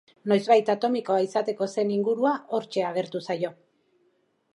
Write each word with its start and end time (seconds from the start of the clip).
Noizbait 0.29 0.69
atomikoa 0.73 1.17
izatekoa 1.25 1.67
zen 1.75 1.91
ingurua 1.97 2.31
hortxe 2.57 2.87
agertu 2.87 3.23
zaio. 3.27 3.53